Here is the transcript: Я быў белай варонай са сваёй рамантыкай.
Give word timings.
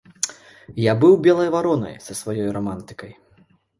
Я 0.91 0.95
быў 1.03 1.13
белай 1.27 1.51
варонай 1.55 1.95
са 2.07 2.13
сваёй 2.23 2.49
рамантыкай. 2.57 3.13